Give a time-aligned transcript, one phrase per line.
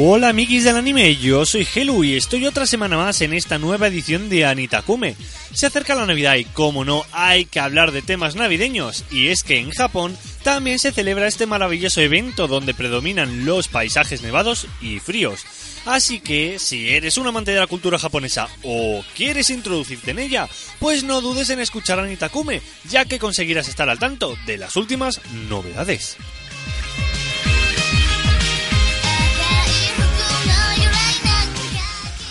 [0.00, 3.88] Hola amiguis del anime, yo soy Helu y estoy otra semana más en esta nueva
[3.88, 5.16] edición de Anitakume.
[5.52, 9.42] Se acerca la Navidad y como no hay que hablar de temas navideños y es
[9.42, 15.00] que en Japón también se celebra este maravilloso evento donde predominan los paisajes nevados y
[15.00, 15.44] fríos.
[15.84, 20.48] Así que si eres un amante de la cultura japonesa o quieres introducirte en ella,
[20.78, 25.20] pues no dudes en escuchar Anitakume, ya que conseguirás estar al tanto de las últimas
[25.48, 26.16] novedades.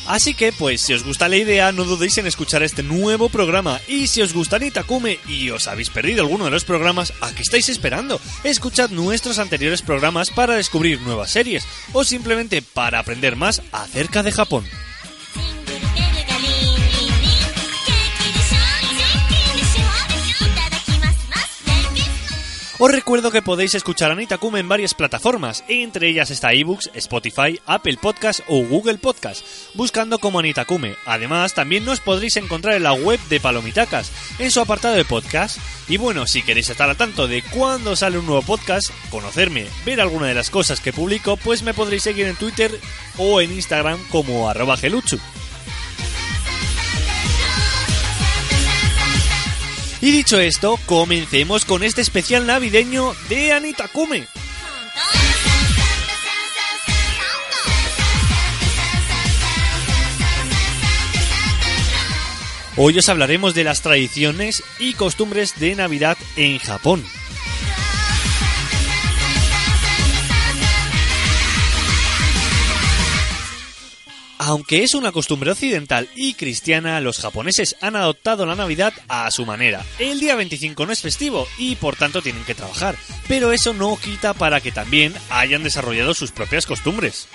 [0.08, 3.81] Así que, pues, si os gusta la idea, no dudéis en escuchar este nuevo programa.
[3.88, 7.41] Y si os gusta Nitakume y os habéis perdido alguno de los programas, ¿a qué
[7.41, 8.22] estáis esperando?
[8.44, 14.31] Escuchad nuestros anteriores programas para descubrir nuevas series o simplemente para aprender más acerca de
[14.31, 14.65] Japón.
[22.80, 27.60] Os recuerdo que podéis escuchar a Nitakume en varias plataformas, entre ellas está eBooks, Spotify,
[27.65, 29.43] Apple Podcast o Google Podcast,
[29.73, 30.95] buscando como Anitakume.
[31.08, 35.58] Además, también nos podréis encontrar en la web de Palomitacas, en su apartado de podcast.
[35.89, 39.99] Y bueno, si queréis estar al tanto de cuándo sale un nuevo podcast, conocerme, ver
[39.99, 42.80] alguna de las cosas que publico, pues me podréis seguir en Twitter
[43.17, 45.17] o en Instagram como arroba geluchu.
[50.07, 54.25] Y dicho esto, comencemos con este especial navideño de Anitakume.
[62.77, 67.03] Hoy os hablaremos de las tradiciones y costumbres de Navidad en Japón.
[74.47, 79.45] Aunque es una costumbre occidental y cristiana, los japoneses han adoptado la Navidad a su
[79.45, 79.85] manera.
[79.99, 82.95] El día 25 no es festivo y por tanto tienen que trabajar,
[83.27, 87.27] pero eso no quita para que también hayan desarrollado sus propias costumbres.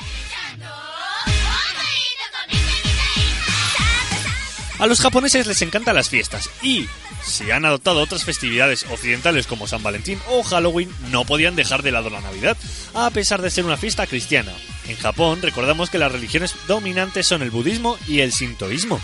[4.79, 6.87] A los japoneses les encantan las fiestas y,
[7.23, 11.93] si han adoptado otras festividades occidentales como San Valentín o Halloween, no podían dejar de
[11.93, 12.57] lado la Navidad,
[12.95, 14.55] a pesar de ser una fiesta cristiana.
[14.89, 19.01] En Japón recordamos que las religiones dominantes son el budismo y el sintoísmo.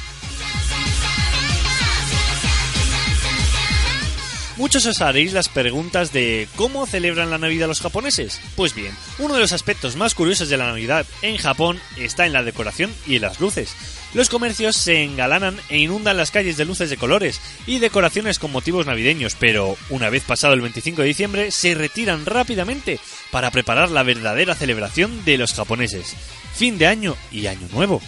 [4.59, 8.41] Muchos os haréis las preguntas de ¿cómo celebran la Navidad los japoneses?
[8.57, 12.33] Pues bien, uno de los aspectos más curiosos de la Navidad en Japón está en
[12.33, 13.77] la decoración y en las luces.
[14.15, 18.51] Los comercios se engalanan e inundan las calles de luces de colores y decoraciones con
[18.51, 22.99] motivos navideños, pero una vez pasado el 25 de diciembre se retiran rápidamente
[23.31, 26.15] para preparar la verdadera celebración de los japoneses.
[26.55, 28.01] Fin de año y año nuevo.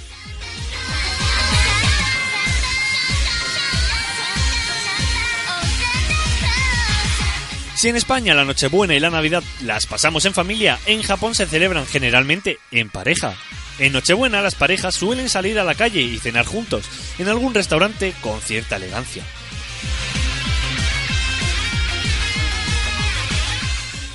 [7.81, 11.47] Si en España la Nochebuena y la Navidad las pasamos en familia, en Japón se
[11.47, 13.34] celebran generalmente en pareja.
[13.80, 16.84] En Nochebuena las parejas suelen salir a la calle y cenar juntos,
[17.18, 19.24] en algún restaurante con cierta elegancia.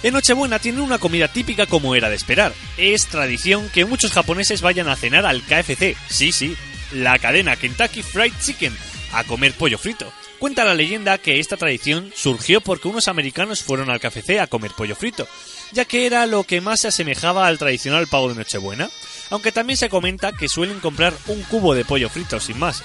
[0.03, 2.53] En Nochebuena tienen una comida típica como era de esperar.
[2.77, 6.56] Es tradición que muchos japoneses vayan a cenar al KFC, sí, sí,
[6.94, 8.77] la cadena Kentucky Fried Chicken,
[9.13, 10.13] a comer pollo frito.
[10.38, 14.73] Cuenta la leyenda que esta tradición surgió porque unos americanos fueron al KFC a comer
[14.77, 15.27] pollo frito,
[15.71, 18.91] ya que era lo que más se asemejaba al tradicional pavo de Nochebuena,
[19.30, 22.83] aunque también se comenta que suelen comprar un cubo de pollo frito sin más.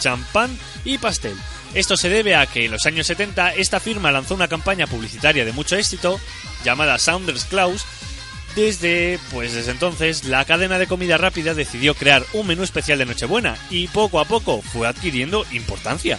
[0.00, 1.36] champán y pastel.
[1.74, 5.44] Esto se debe a que en los años 70 esta firma lanzó una campaña publicitaria
[5.44, 6.18] de mucho éxito
[6.64, 7.84] llamada Saunders Claus.
[8.56, 13.06] Desde, pues desde entonces, la cadena de comida rápida decidió crear un menú especial de
[13.06, 16.18] Nochebuena y poco a poco fue adquiriendo importancia.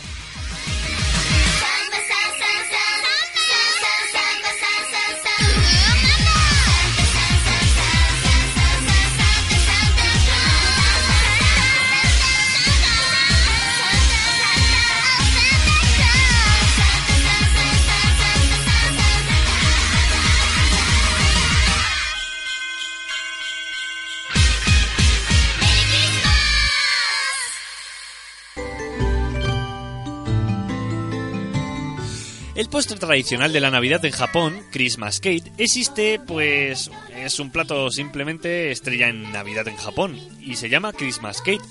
[32.72, 38.72] Postre tradicional de la Navidad en Japón, Christmas Cake, existe, pues es un plato simplemente
[38.72, 41.62] estrella en Navidad en Japón y se llama Christmas Cake,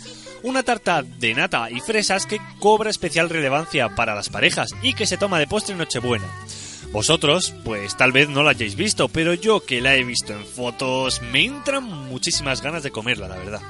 [0.43, 5.07] una tarta de nata y fresas que cobra especial relevancia para las parejas y que
[5.07, 6.27] se toma de postre en Nochebuena.
[6.93, 10.45] Vosotros, pues tal vez no la hayáis visto, pero yo que la he visto en
[10.45, 13.63] fotos, me entran muchísimas ganas de comerla, la verdad.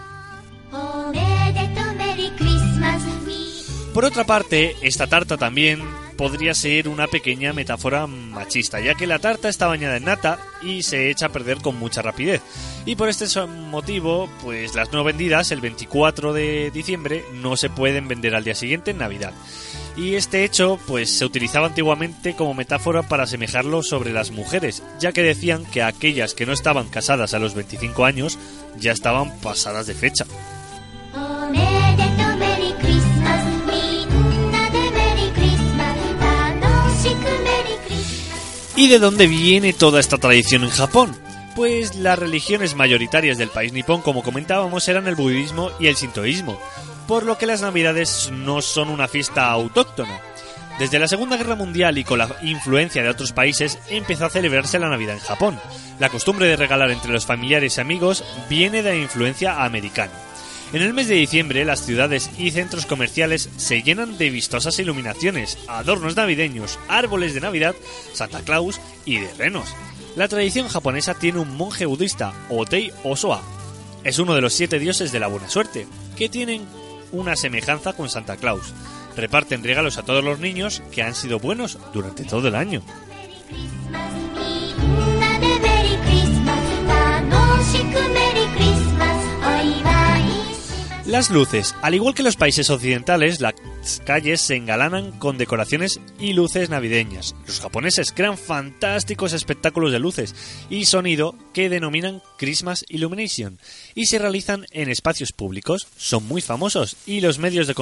[3.95, 5.81] Por otra parte, esta tarta también
[6.21, 10.83] podría ser una pequeña metáfora machista, ya que la tarta está bañada en nata y
[10.83, 12.43] se echa a perder con mucha rapidez.
[12.85, 18.07] Y por este motivo, pues las no vendidas el 24 de diciembre no se pueden
[18.07, 19.33] vender al día siguiente en Navidad.
[19.97, 25.13] Y este hecho, pues se utilizaba antiguamente como metáfora para asemejarlo sobre las mujeres, ya
[25.13, 28.39] que decían que aquellas que no estaban casadas a los 25 años
[28.79, 30.27] ya estaban pasadas de fecha.
[38.81, 41.15] ¿Y de dónde viene toda esta tradición en Japón?
[41.55, 46.59] Pues las religiones mayoritarias del país nipón, como comentábamos, eran el budismo y el sintoísmo,
[47.07, 50.19] por lo que las navidades no son una fiesta autóctona.
[50.79, 54.79] Desde la Segunda Guerra Mundial y con la influencia de otros países empezó a celebrarse
[54.79, 55.61] la Navidad en Japón.
[55.99, 60.15] La costumbre de regalar entre los familiares y amigos viene de la influencia americana.
[60.73, 65.59] En el mes de diciembre las ciudades y centros comerciales se llenan de vistosas iluminaciones,
[65.67, 67.75] adornos navideños, árboles de Navidad,
[68.13, 69.69] Santa Claus y de renos.
[70.15, 73.43] La tradición japonesa tiene un monje budista, Otei Osoa.
[74.05, 76.65] Es uno de los siete dioses de la buena suerte, que tienen
[77.11, 78.73] una semejanza con Santa Claus.
[79.17, 82.83] Reparten regalos a todos los niños que han sido buenos durante todo el año.
[91.11, 91.75] Las luces.
[91.83, 93.55] Al igual que en los países occidentales, las
[94.07, 97.35] calles se engalanan con decoraciones y luces navideñas.
[97.49, 100.37] Los japoneses crean fantásticos espectáculos de luces
[100.71, 103.59] y sonido que denominan Christmas Illumination
[103.97, 105.89] y se realizan en espacios públicos.
[105.97, 107.75] Son muy famosos y los medios de,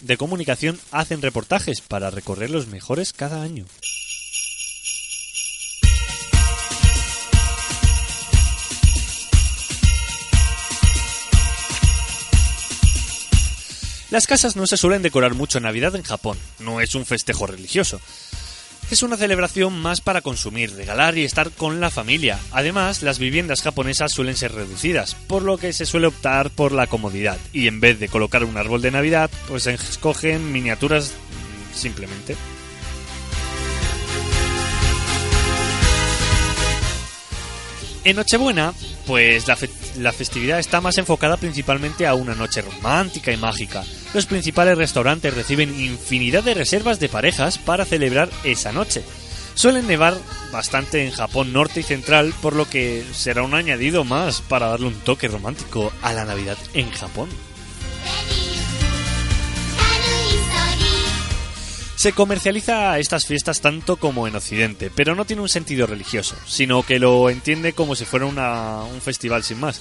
[0.00, 3.66] de comunicación hacen reportajes para recorrer los mejores cada año.
[14.10, 17.46] Las casas no se suelen decorar mucho en Navidad en Japón, no es un festejo
[17.46, 18.00] religioso.
[18.90, 22.40] Es una celebración más para consumir, regalar y estar con la familia.
[22.50, 26.88] Además, las viviendas japonesas suelen ser reducidas, por lo que se suele optar por la
[26.88, 27.38] comodidad.
[27.52, 31.12] Y en vez de colocar un árbol de Navidad, pues escogen miniaturas
[31.72, 32.34] simplemente.
[38.02, 38.74] En Nochebuena,
[39.06, 39.56] pues la,
[39.98, 43.84] la, festividad está más enfocada principalmente a una noche romántica y mágica.
[44.12, 49.04] Los principales restaurantes reciben infinidad de reservas de parejas para celebrar esa noche.
[49.54, 50.16] Suelen nevar
[50.52, 54.88] bastante en Japón norte y central, por lo que será un añadido más para darle
[54.88, 57.28] un toque romántico a la Navidad en Japón.
[61.94, 66.82] Se comercializa estas fiestas tanto como en Occidente, pero no tiene un sentido religioso, sino
[66.82, 69.80] que lo entiende como si fuera un festival sin más.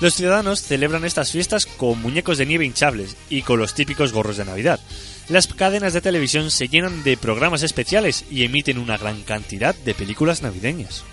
[0.00, 4.38] Los ciudadanos celebran estas fiestas con muñecos de nieve hinchables y con los típicos gorros
[4.38, 4.80] de Navidad.
[5.28, 9.94] Las cadenas de televisión se llenan de programas especiales y emiten una gran cantidad de
[9.94, 11.04] películas navideñas.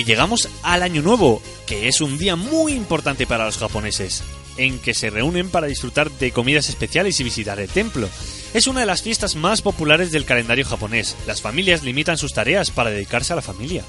[0.00, 4.22] Y llegamos al Año Nuevo, que es un día muy importante para los japoneses,
[4.56, 8.08] en que se reúnen para disfrutar de comidas especiales y visitar el templo.
[8.54, 11.16] Es una de las fiestas más populares del calendario japonés.
[11.26, 13.84] Las familias limitan sus tareas para dedicarse a la familia.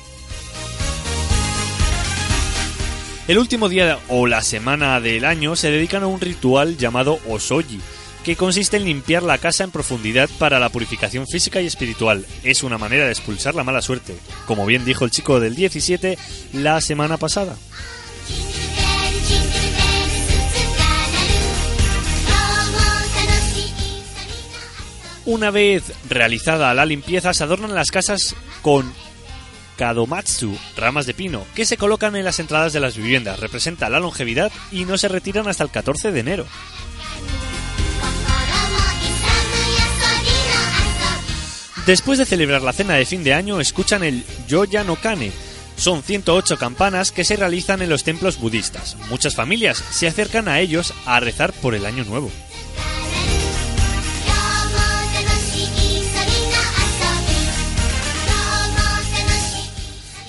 [3.30, 7.80] El último día o la semana del año se dedican a un ritual llamado Osoji,
[8.24, 12.26] que consiste en limpiar la casa en profundidad para la purificación física y espiritual.
[12.44, 16.18] Es una manera de expulsar la mala suerte, como bien dijo el chico del 17
[16.54, 17.56] la semana pasada.
[25.26, 28.92] Una vez realizada la limpieza, se adornan las casas con
[29.78, 33.40] kadomatsu, ramas de pino, que se colocan en las entradas de las viviendas.
[33.40, 36.46] Representa la longevidad y no se retiran hasta el 14 de enero.
[41.86, 45.32] Después de celebrar la cena de fin de año, escuchan el Yoya no Kane.
[45.78, 48.96] Son 108 campanas que se realizan en los templos budistas.
[49.10, 52.30] Muchas familias se acercan a ellos a rezar por el año nuevo.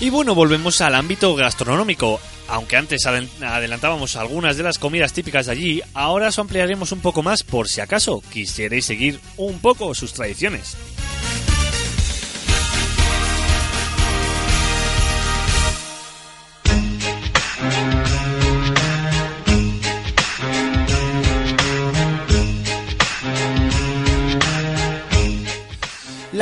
[0.00, 2.18] Y bueno, volvemos al ámbito gastronómico.
[2.48, 7.22] Aunque antes adelantábamos algunas de las comidas típicas de allí, ahora os ampliaremos un poco
[7.22, 10.76] más por si acaso quisierais seguir un poco sus tradiciones.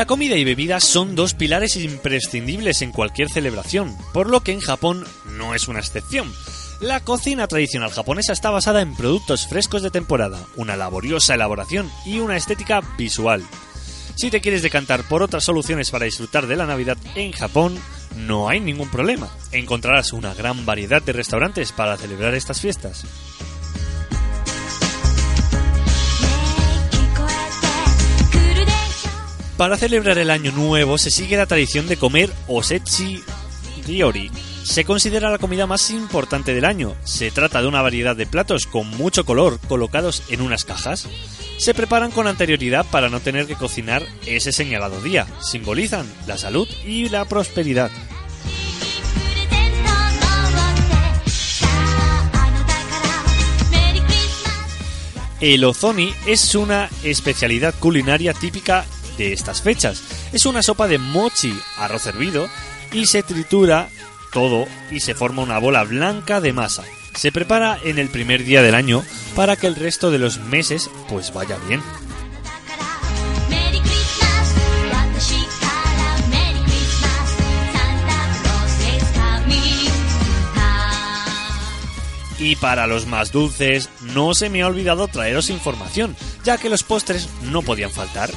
[0.00, 4.60] La comida y bebida son dos pilares imprescindibles en cualquier celebración, por lo que en
[4.60, 5.04] Japón
[5.36, 6.32] no es una excepción.
[6.80, 12.18] La cocina tradicional japonesa está basada en productos frescos de temporada, una laboriosa elaboración y
[12.20, 13.44] una estética visual.
[14.14, 17.78] Si te quieres decantar por otras soluciones para disfrutar de la Navidad en Japón,
[18.16, 19.28] no hay ningún problema.
[19.52, 23.04] Encontrarás una gran variedad de restaurantes para celebrar estas fiestas.
[29.60, 33.22] Para celebrar el año nuevo se sigue la tradición de comer osechi
[33.86, 34.30] ryori.
[34.62, 36.96] Se considera la comida más importante del año.
[37.04, 41.06] Se trata de una variedad de platos con mucho color colocados en unas cajas.
[41.58, 45.26] Se preparan con anterioridad para no tener que cocinar ese señalado día.
[45.42, 47.90] Simbolizan la salud y la prosperidad.
[55.42, 58.86] El ozoni es una especialidad culinaria típica
[59.20, 60.02] de estas fechas.
[60.32, 62.48] Es una sopa de mochi, arroz hervido,
[62.92, 63.88] y se tritura
[64.32, 66.84] todo y se forma una bola blanca de masa.
[67.14, 69.04] Se prepara en el primer día del año
[69.36, 71.82] para que el resto de los meses pues vaya bien.
[82.38, 86.82] Y para los más dulces, no se me ha olvidado traeros información, ya que los
[86.84, 88.30] postres no podían faltar.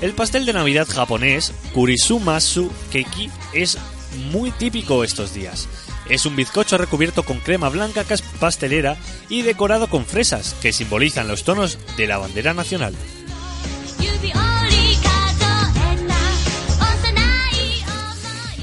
[0.00, 3.76] El pastel de Navidad japonés, Kurisumasu Keki, es
[4.32, 5.68] muy típico estos días.
[6.08, 8.04] Es un bizcocho recubierto con crema blanca
[8.40, 8.96] pastelera
[9.28, 12.94] y decorado con fresas, que simbolizan los tonos de la bandera nacional.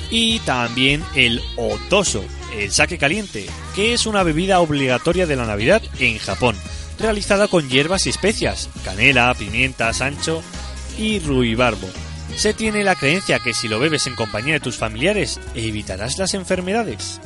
[0.09, 2.23] Y también el otoso,
[2.55, 6.55] el sake caliente, que es una bebida obligatoria de la Navidad en Japón,
[6.97, 10.41] realizada con hierbas y especias, canela, pimienta, sancho
[10.97, 11.87] y ruibarbo.
[12.35, 16.33] Se tiene la creencia que si lo bebes en compañía de tus familiares evitarás las
[16.33, 17.19] enfermedades.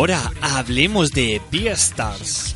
[0.00, 2.54] Ahora hablemos de Beastars.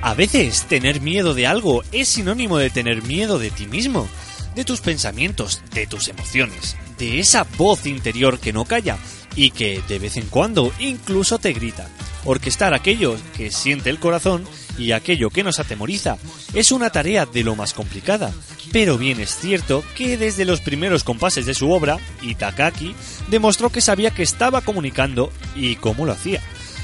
[0.00, 4.08] A veces tener miedo de algo es sinónimo de tener miedo de ti mismo,
[4.54, 8.96] de tus pensamientos, de tus emociones, de esa voz interior que no calla
[9.34, 11.88] y que de vez en cuando incluso te grita.
[12.24, 14.44] Orquestar aquello que siente el corazón
[14.80, 16.16] y aquello que nos atemoriza
[16.54, 18.32] es una tarea de lo más complicada,
[18.72, 22.94] pero bien es cierto que desde los primeros compases de su obra, Itakaki
[23.28, 26.40] demostró que sabía que estaba comunicando y cómo lo hacía.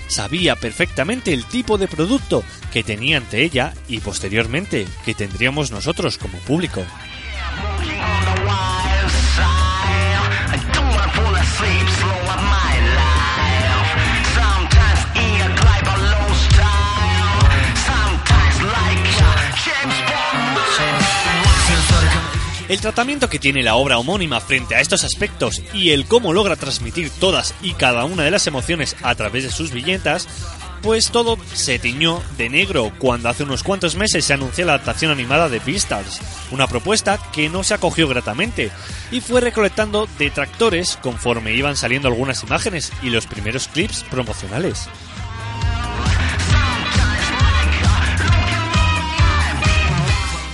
[0.09, 6.19] Sabía perfectamente el tipo de producto que tenía ante ella y posteriormente que tendríamos nosotros
[6.19, 6.85] como público.
[22.69, 26.57] El tratamiento que tiene la obra homónima frente a estos aspectos y el cómo logra
[26.57, 30.27] transmitir todas y cada una de las emociones a través de sus viñetas,
[30.83, 35.13] pues todo se tiñó de negro cuando hace unos cuantos meses se anunció la adaptación
[35.13, 36.21] animada de Beastars,
[36.51, 38.73] una propuesta que no se acogió gratamente
[39.13, 44.89] y fue recolectando detractores conforme iban saliendo algunas imágenes y los primeros clips promocionales.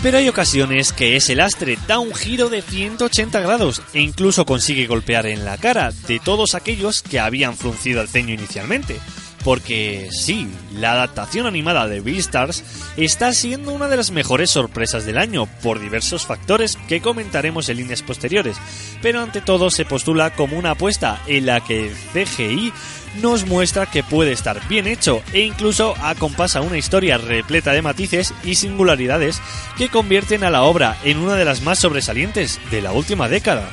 [0.02, 4.88] Pero hay ocasiones que ese lastre da un giro de 180 grados e incluso consigue
[4.88, 8.98] golpear en la cara de todos aquellos que habían fruncido el ceño inicialmente.
[9.44, 12.62] Porque sí, la adaptación animada de Beastars
[12.96, 17.78] está siendo una de las mejores sorpresas del año por diversos factores que comentaremos en
[17.78, 18.56] líneas posteriores,
[19.00, 22.72] pero ante todo se postula como una apuesta en la que CGI
[23.20, 28.32] nos muestra que puede estar bien hecho e incluso acompasa una historia repleta de matices
[28.44, 29.40] y singularidades
[29.76, 33.68] que convierten a la obra en una de las más sobresalientes de la última década.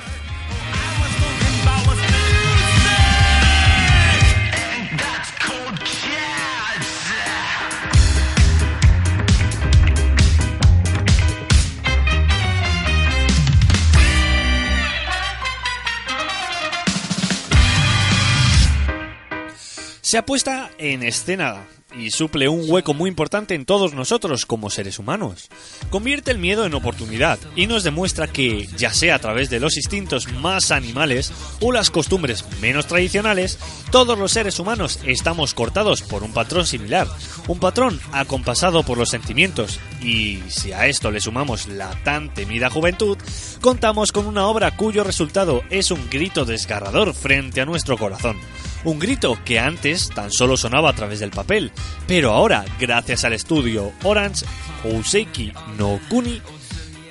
[20.10, 24.98] Se apuesta en escena y suple un hueco muy importante en todos nosotros como seres
[24.98, 25.50] humanos.
[25.92, 29.78] Convierte el miedo en oportunidad y nos demuestra que, ya sea a través de los
[29.78, 33.60] instintos más animales o las costumbres menos tradicionales,
[33.92, 37.08] todos los seres humanos estamos cortados por un patrón similar,
[37.48, 42.72] un patrón acompasado por los sentimientos, y si a esto le sumamos la tan temida
[42.72, 43.16] juventud,
[43.62, 48.38] contamos con una obra cuyo resultado es un grito desgarrador frente a nuestro corazón.
[48.86, 51.72] Un grito que antes tan solo sonaba a través del papel,
[52.08, 54.46] pero ahora, gracias al estudio Orange,
[54.86, 56.42] Ouseiki no Kuni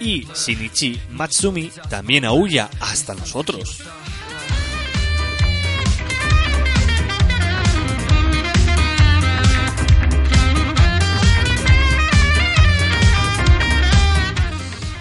[0.00, 3.83] y Shinichi Matsumi, también aúlla hasta nosotros.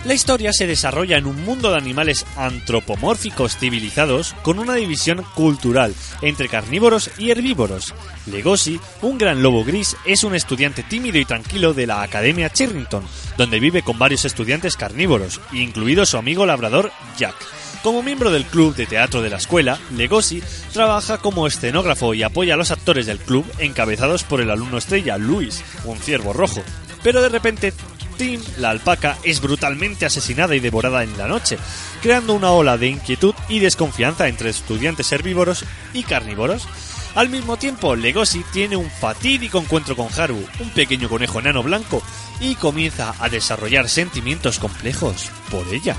[0.07, 5.93] La historia se desarrolla en un mundo de animales antropomórficos civilizados con una división cultural
[6.21, 7.93] entre carnívoros y herbívoros.
[8.25, 13.03] Legosi, un gran lobo gris, es un estudiante tímido y tranquilo de la Academia Chirrington,
[13.37, 17.35] donde vive con varios estudiantes carnívoros, incluido su amigo labrador Jack.
[17.83, 20.41] Como miembro del club de teatro de la escuela, Legosi
[20.71, 25.17] trabaja como escenógrafo y apoya a los actores del club encabezados por el alumno estrella
[25.17, 26.63] Luis, un ciervo rojo.
[27.03, 27.73] Pero de repente
[28.58, 31.60] La alpaca, es brutalmente asesinada y devorada en la noche,
[32.01, 36.67] creando una ola de inquietud y desconfianza entre estudiantes herbívoros y carnívoros.
[37.13, 42.01] Al mismo tiempo, Legosi tiene un fatídico encuentro con Haru, un pequeño conejo enano blanco,
[42.39, 45.95] y comienza a desarrollar sentimientos complejos por ella.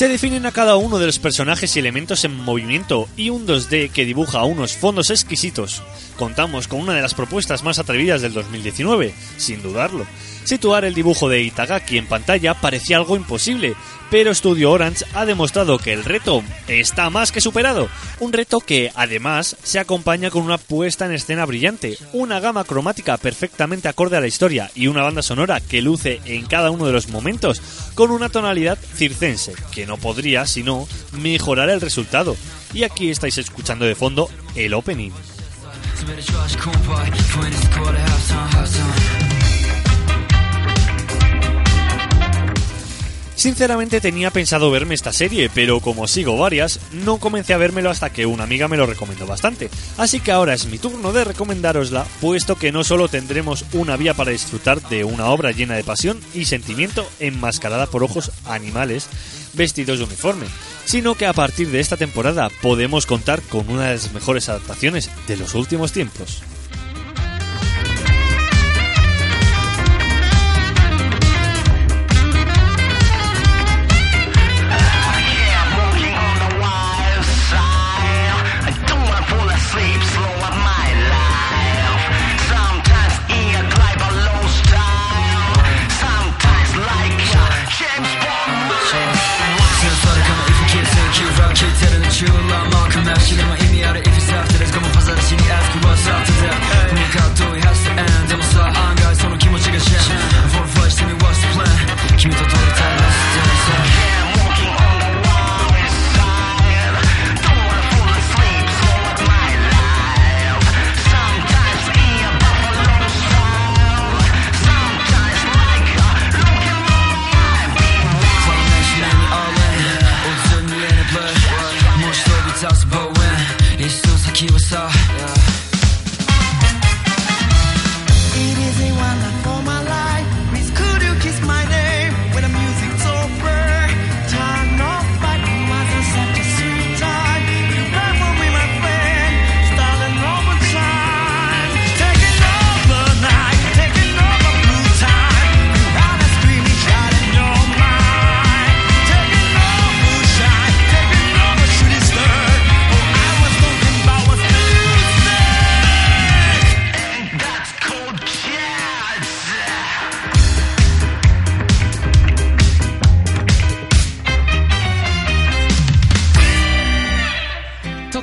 [0.00, 3.90] Se definen a cada uno de los personajes y elementos en movimiento y un 2D
[3.90, 5.82] que dibuja unos fondos exquisitos.
[6.20, 10.04] Contamos con una de las propuestas más atrevidas del 2019, sin dudarlo.
[10.44, 13.74] Situar el dibujo de Itagaki en pantalla parecía algo imposible,
[14.10, 17.88] pero Studio Orange ha demostrado que el reto está más que superado.
[18.18, 23.16] Un reto que, además, se acompaña con una puesta en escena brillante, una gama cromática
[23.16, 26.92] perfectamente acorde a la historia y una banda sonora que luce en cada uno de
[26.92, 27.62] los momentos
[27.94, 32.36] con una tonalidad circense, que no podría, sino, mejorar el resultado.
[32.74, 35.12] Y aquí estáis escuchando de fondo el opening.
[36.00, 37.10] Swear to Josh, corn pie.
[37.10, 39.29] Point is score to half time, half time.
[43.40, 48.10] Sinceramente tenía pensado verme esta serie, pero como sigo varias, no comencé a vérmelo hasta
[48.10, 49.70] que una amiga me lo recomendó bastante.
[49.96, 54.12] Así que ahora es mi turno de recomendárosla, puesto que no solo tendremos una vía
[54.12, 59.08] para disfrutar de una obra llena de pasión y sentimiento enmascarada por ojos animales
[59.54, 60.44] vestidos de uniforme,
[60.84, 65.10] sino que a partir de esta temporada podemos contar con una de las mejores adaptaciones
[65.26, 66.42] de los últimos tiempos.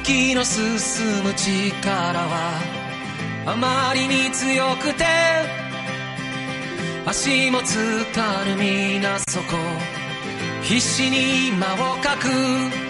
[0.08, 2.62] 月の進む力は
[3.46, 5.04] あまりに強くて
[7.06, 7.76] 足もつ
[8.16, 9.58] かるみなそこ
[10.64, 12.87] 必死に間をかく。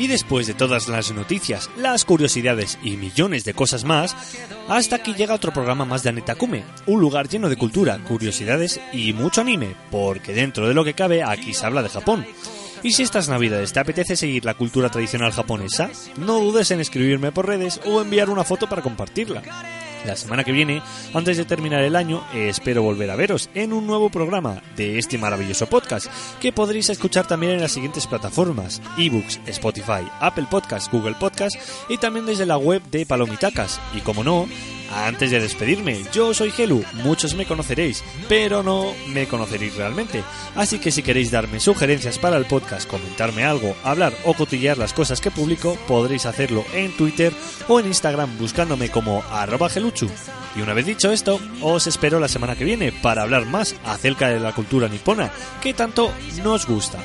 [0.00, 4.16] Y después de todas las noticias, las curiosidades y millones de cosas más,
[4.66, 9.12] hasta aquí llega otro programa más de Anetakume, un lugar lleno de cultura, curiosidades y
[9.12, 12.24] mucho anime, porque dentro de lo que cabe aquí se habla de Japón.
[12.82, 17.30] Y si estas navidades te apetece seguir la cultura tradicional japonesa, no dudes en escribirme
[17.30, 19.42] por redes o enviar una foto para compartirla.
[20.06, 20.82] La semana que viene,
[21.12, 25.18] antes de terminar el año, espero volver a veros en un nuevo programa de este
[25.18, 26.06] maravilloso podcast,
[26.40, 31.58] que podréis escuchar también en las siguientes plataformas, ebooks, Spotify, Apple Podcasts, Google Podcasts
[31.88, 33.78] y también desde la web de Palomitacas.
[33.94, 34.48] Y como no,
[34.91, 40.23] antes de despedirme, yo soy Gelu, muchos me conoceréis, pero no me conoceréis realmente.
[40.55, 44.93] Así que si queréis darme sugerencias para el podcast, comentarme algo, hablar o cotillear las
[44.93, 47.33] cosas que publico, podréis hacerlo en Twitter
[47.67, 50.09] o en Instagram buscándome como arroba geluchu.
[50.55, 54.29] Y una vez dicho esto, os espero la semana que viene para hablar más acerca
[54.29, 56.11] de la cultura nipona que tanto
[56.43, 56.99] nos gusta.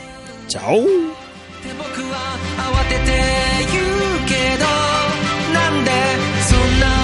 [0.46, 0.84] ¡Chao!
[1.60, 3.10] 慌てて
[3.72, 4.64] 言うけど
[5.52, 5.90] なんで
[6.48, 7.03] そんな